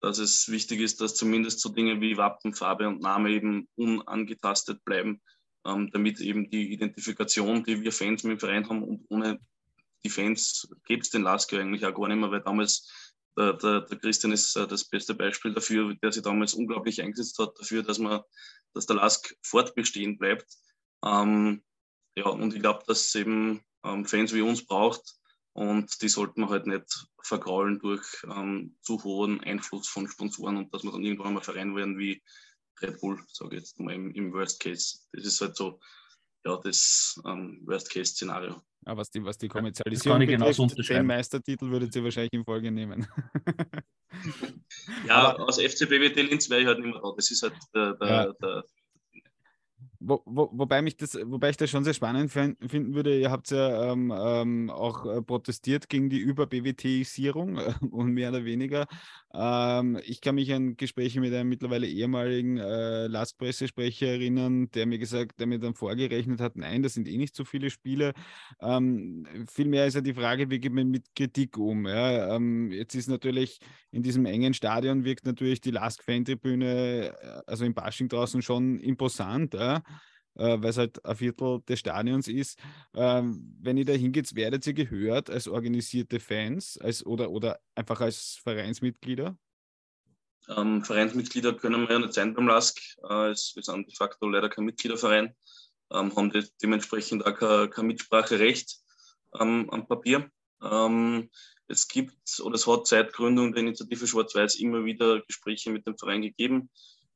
[0.00, 4.84] dass es wichtig ist, dass zumindest so Dinge wie Wappen, Farbe und Name eben unangetastet
[4.84, 5.20] bleiben
[5.66, 9.40] ähm, damit eben die Identifikation, die wir Fans mit dem Verein haben und ohne
[10.04, 13.80] die Fans gäbe es den Lasker eigentlich auch gar nicht mehr, weil damals der, der,
[13.82, 17.82] der Christian ist äh, das beste Beispiel dafür, der sich damals unglaublich eingesetzt hat dafür,
[17.82, 18.22] dass man,
[18.72, 20.46] dass der Lask fortbestehen bleibt.
[21.06, 21.62] Ähm,
[22.16, 25.14] ja, und ich glaube, dass es eben ähm, Fans wie uns braucht
[25.52, 30.74] und die sollten wir halt nicht vergraulen durch ähm, zu hohen Einfluss von Sponsoren und
[30.74, 32.22] dass wir dann irgendwann mal Verein werden wie
[32.82, 34.98] Red Bull, sage ich jetzt mal im, im, Worst Case.
[35.12, 35.80] Das ist halt so
[36.44, 38.60] ja, das ähm, Worst Case Szenario.
[38.86, 42.70] Ja, was die, was die Kommerzialisierung ja, betrifft, den Meistertitel würdet ihr wahrscheinlich in Folge
[42.70, 43.06] nehmen.
[45.06, 47.12] ja, Aber, aus FC BWT Linz wäre ich halt nicht mehr da.
[47.16, 48.32] Das ist halt der, der, ja.
[48.32, 48.64] der
[50.00, 53.50] wo, wo, wobei, mich das, wobei ich das schon sehr spannend finden würde, ihr habt
[53.50, 58.86] ja ähm, ähm, auch äh, protestiert gegen die Über-BWT-Isierung äh, und mehr oder weniger.
[59.34, 64.98] Ähm, ich kann mich an Gespräche mit einem mittlerweile ehemaligen äh, LASK-Pressesprecher erinnern, der mir
[64.98, 68.12] gesagt, der mir dann vorgerechnet hat, nein, das sind eh nicht so viele Spiele.
[68.60, 71.86] Ähm, vielmehr ist ja die Frage, wie geht man mit Kritik um?
[71.86, 72.34] Ja?
[72.36, 77.74] Ähm, jetzt ist natürlich in diesem engen Stadion wirkt natürlich die LASK-Fantribüne, äh, also im
[77.74, 79.54] Bashing draußen schon imposant.
[79.54, 79.82] Ja?
[80.36, 82.58] Äh, weil es halt ein Viertel des Stadions ist.
[82.94, 88.00] Ähm, wenn ihr da hingeht, werdet ihr gehört als organisierte Fans als, oder, oder einfach
[88.00, 89.36] als Vereinsmitglieder?
[90.48, 92.78] Ähm, Vereinsmitglieder können wir ja nicht sein beim LASK.
[93.02, 95.34] Äh, wir sind de facto leider kein Mitgliederverein,
[95.90, 98.78] ähm, haben de dementsprechend auch kein, kein Mitspracherecht
[99.40, 100.30] ähm, am Papier.
[100.62, 101.30] Ähm,
[101.68, 105.98] es gibt oder es hat seit Gründung der Initiative Schwarz-Weiß immer wieder Gespräche mit dem
[105.98, 106.70] Verein gegeben,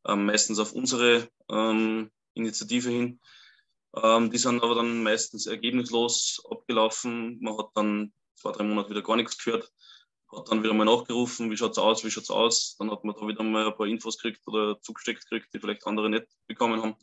[0.06, 3.20] ähm, meistens auf unsere ähm, Initiative hin.
[3.94, 7.38] Ähm, die sind aber dann meistens ergebnislos abgelaufen.
[7.40, 9.72] Man hat dann zwei, drei Monate wieder gar nichts gehört,
[10.30, 12.76] hat dann wieder mal nachgerufen, wie schaut es aus, wie schaut es aus.
[12.78, 15.86] Dann hat man da wieder mal ein paar Infos gekriegt oder zugesteckt gekriegt, die vielleicht
[15.86, 16.94] andere nicht bekommen haben.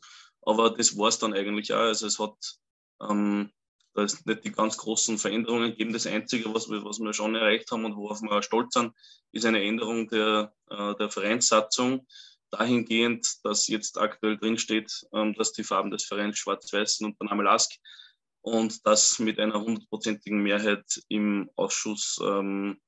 [0.42, 1.78] Aber das war es dann eigentlich auch.
[1.78, 2.58] Also es hat
[3.00, 3.52] ähm,
[3.98, 5.92] da ist nicht die ganz großen Veränderungen gegeben.
[5.92, 8.94] Das Einzige, was wir, was wir schon erreicht haben und worauf wir stolz sind,
[9.32, 12.06] ist eine Änderung der, äh, der Vereinssatzung
[12.50, 17.44] dahingehend, dass jetzt aktuell drinsteht, ähm, dass die Farben des Vereins schwarz-weiß und der Name
[17.44, 17.72] Lask
[18.42, 22.80] und das mit einer hundertprozentigen Mehrheit im Ausschuss ähm,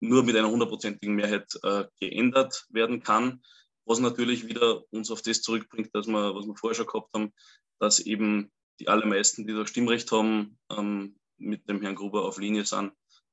[0.00, 3.42] nur mit einer hundertprozentigen Mehrheit äh, geändert werden kann,
[3.84, 7.32] was natürlich wieder uns auf das zurückbringt, dass wir, was wir vorher schon gehabt haben,
[7.78, 12.64] dass eben die allermeisten, die da Stimmrecht haben, ähm, mit dem Herrn Gruber auf Linie
[12.64, 12.92] sind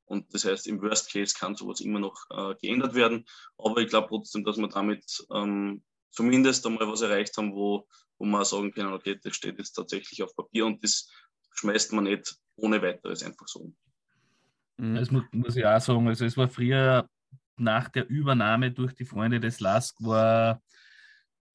[0.09, 3.25] und das heißt, im Worst Case kann sowas immer noch äh, geändert werden.
[3.57, 8.25] Aber ich glaube trotzdem, dass wir damit ähm, zumindest einmal was erreicht haben, wo, wo
[8.25, 11.09] man sagen können, okay, das steht jetzt tatsächlich auf Papier und das
[11.51, 13.77] schmeißt man nicht ohne weiteres einfach so um.
[14.77, 14.95] Mhm.
[14.95, 16.07] Das muss, muss ich auch sagen.
[16.07, 17.07] Also es war früher
[17.57, 20.61] nach der Übernahme durch die Freunde des LASK war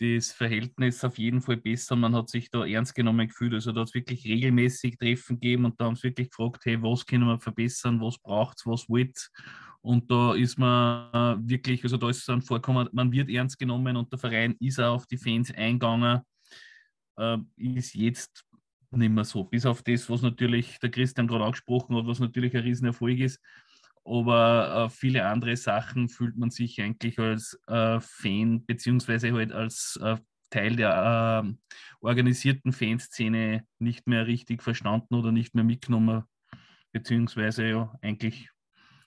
[0.01, 1.97] das Verhältnis auf jeden Fall besser.
[1.97, 3.55] Man hat sich da ernst genommen gefühlt.
[3.55, 6.83] Also da hat es wirklich regelmäßig Treffen gegeben und da haben sie wirklich gefragt, hey,
[6.83, 9.31] was können wir verbessern, was braucht es, was wollt
[9.81, 13.97] Und da ist man wirklich, also da ist es dann vorgekommen, man wird ernst genommen
[13.97, 16.21] und der Verein ist auch auf die Fans eingegangen.
[17.17, 18.45] Äh, ist jetzt
[18.91, 19.45] nicht mehr so.
[19.45, 23.41] Bis auf das, was natürlich der Christian gerade angesprochen hat, was natürlich ein Riesenerfolg ist.
[24.05, 29.99] Aber äh, viele andere Sachen fühlt man sich eigentlich als äh, Fan beziehungsweise halt als
[30.03, 30.17] äh,
[30.51, 36.25] Teil der äh, organisierten Fanszene nicht mehr richtig verstanden oder nicht mehr mitgenommen,
[36.93, 38.51] beziehungsweise ja eigentlich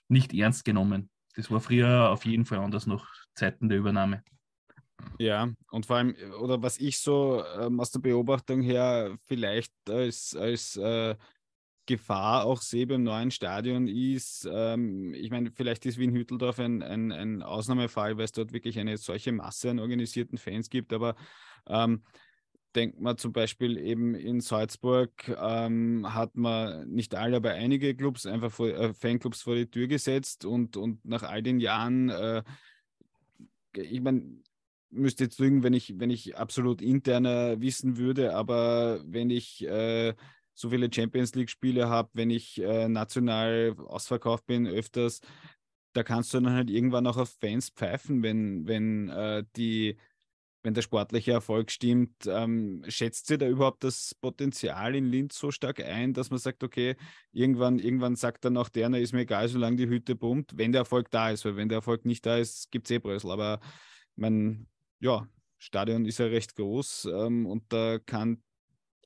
[0.08, 1.10] nicht ernst genommen.
[1.36, 4.24] Das war früher auf jeden Fall anders nach Zeiten der Übernahme.
[5.18, 10.34] Ja, und vor allem, oder was ich so ähm, aus der Beobachtung her vielleicht als,
[10.34, 11.16] als äh,
[11.88, 16.82] Gefahr auch sehe beim neuen Stadion ist, ähm, ich meine, vielleicht ist Wien Hütteldorf ein,
[16.82, 21.16] ein, ein, Ausnahmefall, weil es dort wirklich eine solche Masse an organisierten Fans gibt, aber
[21.66, 22.02] ähm,
[22.76, 28.26] denkt man zum Beispiel eben in Salzburg, ähm, hat man nicht alle, aber einige Clubs
[28.26, 32.42] einfach vor, äh, Fanclubs vor die Tür gesetzt und, und nach all den Jahren, äh,
[33.72, 34.42] ich meine,
[34.90, 40.14] müsste jetzt lügen, wenn ich, wenn ich absolut interner wissen würde, aber wenn ich äh,
[40.58, 45.20] so viele Champions League-Spiele habe, wenn ich äh, national ausverkauft bin, öfters,
[45.92, 49.96] da kannst du dann halt irgendwann auch auf Fans pfeifen, wenn, wenn äh, die
[50.64, 55.50] wenn der sportliche Erfolg stimmt, ähm, schätzt ihr da überhaupt das Potenzial in Linz so
[55.52, 56.96] stark ein, dass man sagt, okay,
[57.32, 60.72] irgendwann, irgendwann sagt dann auch der, na, ist mir egal, solange die Hütte pumpt, wenn
[60.72, 63.30] der Erfolg da ist, weil wenn der Erfolg nicht da ist, gibt es eh Brösel.
[63.30, 63.60] Aber
[64.16, 64.66] man,
[64.98, 68.42] ja, Stadion ist ja recht groß ähm, und da kann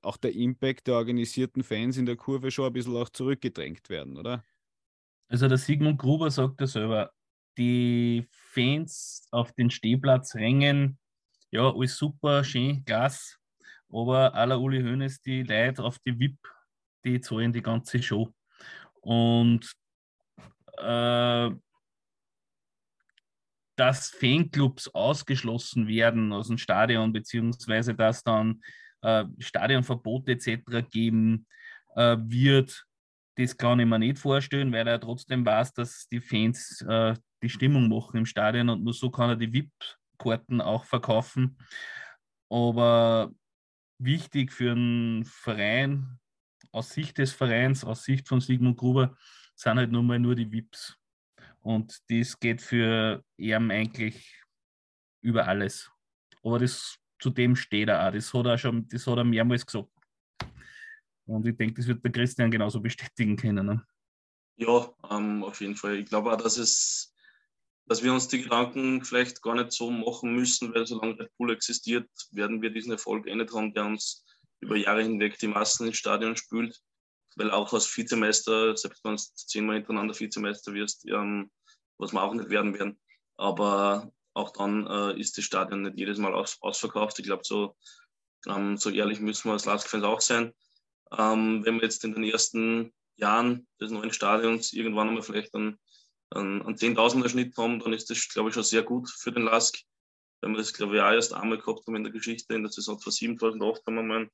[0.02, 4.16] auch der Impact der organisierten Fans in der Kurve schon ein bisschen auch zurückgedrängt werden,
[4.16, 4.44] oder?
[5.28, 7.12] Also der Sigmund Gruber sagt ja selber,
[7.56, 10.98] die Fans auf den Stehplatz rängen,
[11.50, 13.38] ja, alles super, schön, Glas,
[13.88, 16.38] aber aller Uli Hoeneß, die Leute auf die VIP,
[17.04, 18.32] die zahlen die ganze Show.
[19.00, 19.70] Und
[20.78, 21.50] äh,
[23.76, 28.62] dass Fanclubs ausgeschlossen werden aus dem Stadion, beziehungsweise dass dann
[29.02, 30.82] äh, Stadionverbote etc.
[30.90, 31.46] geben
[31.94, 32.84] äh, wird,
[33.36, 37.48] das kann ich mir nicht vorstellen, weil er trotzdem weiß, dass die Fans äh, die
[37.48, 41.58] Stimmung machen im Stadion und nur so kann er die VIP-Karten auch verkaufen.
[42.48, 43.32] Aber
[43.98, 46.18] wichtig für einen Verein,
[46.70, 49.16] aus Sicht des Vereins, aus Sicht von Sigmund Gruber,
[49.54, 50.96] sind halt nun mal nur die VIPs.
[51.60, 54.42] Und das geht für ihn eigentlich
[55.20, 55.90] über alles.
[56.42, 58.12] Aber das, zu dem steht er auch.
[58.12, 59.88] Das hat er schon, das hat er mehrmals gesagt.
[61.26, 63.66] Und ich denke, das wird der Christian genauso bestätigen können.
[63.66, 63.86] Ne?
[64.56, 65.98] Ja, ähm, auf jeden Fall.
[65.98, 67.14] Ich glaube auch, dass es,
[67.86, 71.52] dass wir uns die Gedanken vielleicht gar nicht so machen müssen, weil solange Red Bull
[71.52, 74.24] existiert, werden wir diesen Erfolg eh nicht haben, der uns
[74.60, 76.82] über Jahre hinweg die Massen ins Stadion spült
[77.36, 81.50] weil auch als Vizemeister, selbst wenn du zehnmal hintereinander Vizemeister wirst, ähm,
[81.98, 82.98] was wir auch nicht werden werden,
[83.36, 87.18] aber auch dann äh, ist das Stadion nicht jedes Mal aus, ausverkauft.
[87.18, 87.76] Ich glaube, so,
[88.46, 90.52] ähm, so ehrlich müssen wir als Lask-Fans auch sein.
[91.16, 95.78] Ähm, wenn wir jetzt in den ersten Jahren des neuen Stadions irgendwann einmal vielleicht einen,
[96.30, 99.44] einen, einen 10.000er Schnitt haben, dann ist das, glaube ich, schon sehr gut für den
[99.44, 99.78] Lask.
[100.40, 102.72] Wenn wir das, glaube ich, auch erst einmal gehabt haben in der Geschichte, in der
[102.72, 104.30] Saison vor 7.008 haben wir mal einen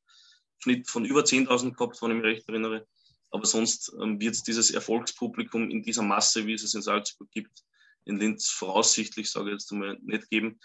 [0.58, 2.86] Schnitt von über 10.000 gehabt, wenn ich mich recht erinnere.
[3.30, 7.30] Aber sonst ähm, wird es dieses Erfolgspublikum in dieser Masse, wie es es in Salzburg
[7.30, 7.62] gibt,
[8.04, 10.58] in Linz voraussichtlich, sage ich jetzt einmal, nicht geben.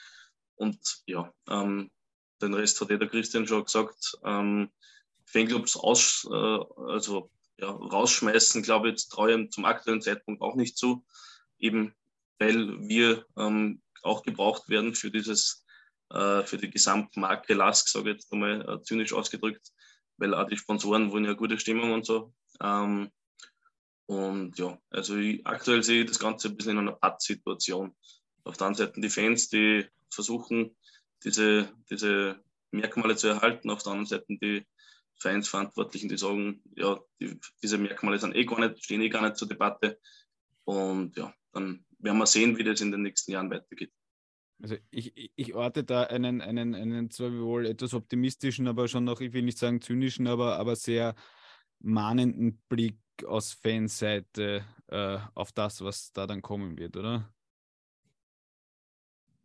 [0.55, 1.91] Und ja, ähm,
[2.41, 4.17] den Rest hat eh der Christian schon gesagt.
[4.23, 4.71] Ähm,
[5.25, 6.59] Fanclubs aus, äh,
[6.91, 11.05] also, ja, rausschmeißen, glaube ich, traue ich zum aktuellen Zeitpunkt auch nicht zu.
[11.59, 11.93] Eben
[12.39, 15.63] weil wir ähm, auch gebraucht werden für dieses,
[16.09, 19.71] äh, für die Gesamtmarke Lask, sage ich jetzt einmal äh, zynisch ausgedrückt
[20.17, 22.33] weil auch die Sponsoren wollen ja gute Stimmung und so.
[22.61, 23.11] Ähm,
[24.05, 27.95] und ja, also ich, aktuell sehe ich das Ganze ein bisschen in einer Pattsituation.
[28.43, 30.75] Auf der einen Seite die Fans, die versuchen,
[31.23, 34.65] diese, diese Merkmale zu erhalten, auf der anderen Seite die
[35.19, 39.37] Vereinsverantwortlichen, die sagen, ja, die, diese Merkmale sind eh gar nicht, stehen eh gar nicht
[39.37, 39.99] zur Debatte.
[40.65, 43.91] Und ja, dann werden wir sehen, wie das in den nächsten Jahren weitergeht.
[44.61, 49.19] Also ich, ich orte da einen, einen, einen zwar wohl etwas optimistischen, aber schon noch,
[49.21, 51.15] ich will nicht sagen zynischen, aber, aber sehr
[51.83, 57.31] mahnenden Blick aus Fanseite äh, auf das, was da dann kommen wird, oder?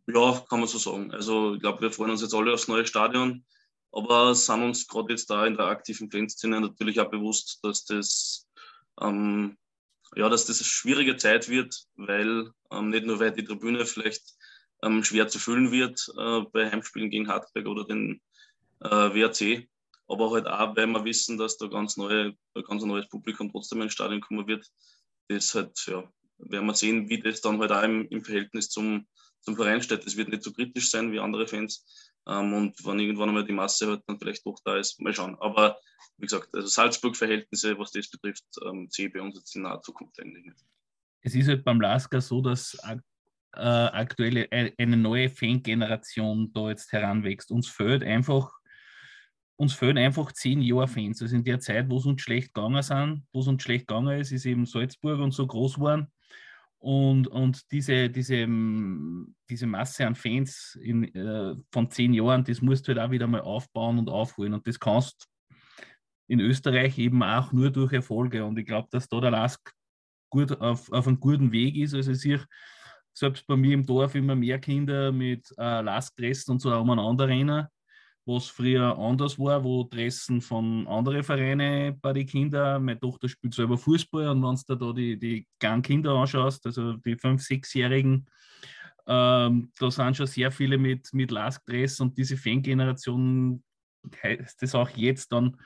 [0.07, 1.11] Ja, kann man so sagen.
[1.11, 3.45] Also ich glaube, wir freuen uns jetzt alle aufs neue Stadion,
[3.91, 8.47] aber sind uns gerade jetzt da in der aktiven Fanszene natürlich auch bewusst, dass das
[9.01, 9.57] ähm,
[10.15, 14.35] ja, dass das eine schwierige Zeit wird, weil ähm, nicht nur weil die Tribüne vielleicht
[14.81, 18.21] ähm, schwer zu füllen wird äh, bei Heimspielen gegen Hartberg oder den
[18.81, 19.67] äh, WRC,
[20.09, 22.35] aber halt auch, weil wir wissen, dass da ganz, neue,
[22.67, 24.67] ganz neues Publikum trotzdem ins Stadion kommen wird.
[25.27, 26.03] Das halt, ja,
[26.39, 29.07] werden wir sehen, wie das dann halt auch im, im Verhältnis zum,
[29.41, 30.05] zum Verein steht.
[30.05, 32.11] Das wird nicht so kritisch sein wie andere Fans.
[32.27, 35.37] Ähm, und wenn irgendwann einmal die Masse halt dann vielleicht doch da ist, mal schauen.
[35.39, 35.77] Aber
[36.17, 39.81] wie gesagt, also Salzburg-Verhältnisse, was das betrifft, ähm, sehe ich bei uns jetzt in naher
[39.81, 40.65] Zukunft eigentlich nicht.
[41.21, 47.51] Es ist halt beim Lasker so, dass äh, aktuell eine neue Fangeneration da jetzt heranwächst.
[47.51, 48.58] Uns fehlt einfach
[49.59, 51.21] uns fehlen einfach zehn Jahre Fans.
[51.21, 54.17] Also in der Zeit, wo es uns schlecht gegangen sind, wo es uns schlecht gegangen
[54.17, 56.07] ist, ist eben Salzburg und so groß geworden.
[56.77, 58.47] Und, und diese, diese,
[59.49, 63.27] diese Masse an Fans in, äh, von zehn Jahren, das musst du halt auch wieder
[63.27, 64.53] mal aufbauen und aufholen.
[64.53, 65.27] Und das kannst
[66.29, 68.45] in Österreich eben auch nur durch Erfolge.
[68.45, 69.73] Und ich glaube, dass da der Lask
[70.29, 71.93] gut auf, auf einem guten Weg ist.
[71.93, 72.41] Also ich
[73.13, 77.67] selbst bei mir im Dorf immer mehr Kinder mit äh, Laskdressen und so umeinander rennen
[78.29, 83.53] was früher anders war, wo Dressen von anderen Vereinen bei den Kindern, meine Tochter spielt
[83.53, 88.27] selber Fußball und wenn du da die, die kleinen Kinder anschaust, also die 5-, 6-Jährigen,
[89.07, 93.63] ähm, da sind schon sehr viele mit, mit Lask-Dress und diese Fangeneration
[94.23, 95.57] heißt das auch jetzt dann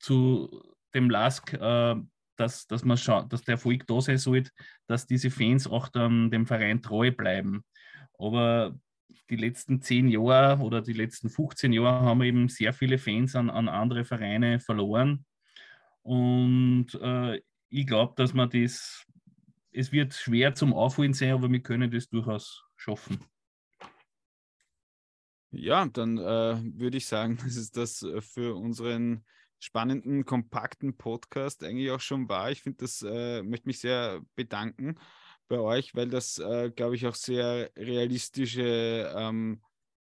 [0.00, 1.96] zu dem Lask, äh,
[2.36, 2.98] dass, dass, man
[3.28, 4.50] dass der Erfolg da sein sollte,
[4.88, 7.62] dass diese Fans auch dann dem Verein treu bleiben.
[8.18, 8.76] Aber
[9.30, 13.50] die letzten zehn Jahre oder die letzten 15 Jahre haben eben sehr viele Fans an,
[13.50, 15.24] an andere Vereine verloren.
[16.02, 19.04] Und äh, ich glaube, dass man das,
[19.72, 23.24] es wird schwer zum Aufholen sein, aber wir können das durchaus schaffen.
[25.50, 29.24] Ja, dann äh, würde ich sagen, das ist das äh, für unseren
[29.58, 32.50] spannenden, kompakten Podcast eigentlich auch schon war.
[32.50, 34.96] Ich finde, das äh, möchte mich sehr bedanken
[35.52, 39.60] bei euch, weil das, äh, glaube ich, auch sehr realistische ähm,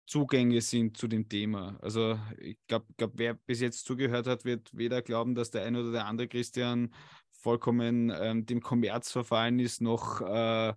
[0.06, 1.80] Zugänge sind zu dem Thema.
[1.82, 5.82] Also ich glaube, glaub, wer bis jetzt zugehört hat, wird weder glauben, dass der eine
[5.82, 6.94] oder der andere Christian
[7.32, 10.76] vollkommen ähm, dem Kommerz verfallen ist, noch, äh,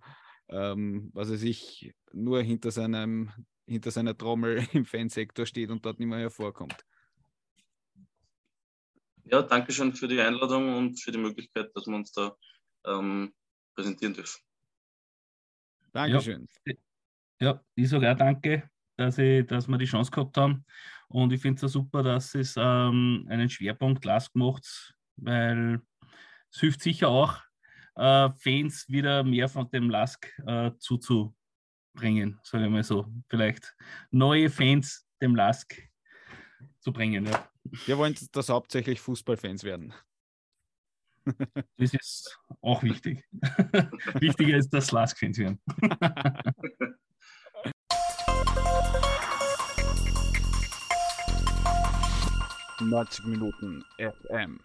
[0.49, 3.29] ähm, was weiß ich, nur hinter, seinem,
[3.67, 6.83] hinter seiner Trommel im Fansektor steht und dort nicht mehr hervorkommt.
[9.25, 12.35] Ja, danke schön für die Einladung und für die Möglichkeit, dass wir uns da
[12.87, 13.31] ähm,
[13.75, 14.44] präsentieren dürfen.
[15.95, 16.45] Dankeschön.
[16.65, 16.73] Ja,
[17.39, 20.65] ja ich sage auch danke, dass, ich, dass wir die Chance gehabt haben.
[21.07, 25.79] Und ich finde es super, dass es ähm, einen Schwerpunkt Last macht, weil
[26.51, 27.39] es hilft sicher auch,
[27.95, 33.05] äh, Fans wieder mehr von dem Lask äh, zuzubringen, sage ich mal so.
[33.29, 33.73] Vielleicht
[34.11, 35.81] neue Fans dem Lask
[36.79, 37.25] zu bringen.
[37.25, 37.47] Ja.
[37.85, 39.93] Wir wollen, dass hauptsächlich Fußballfans werden.
[41.77, 43.23] Das ist auch wichtig.
[44.19, 45.59] Wichtiger ist, dass Lask Fans werden.
[52.81, 54.59] 90 Minuten FM.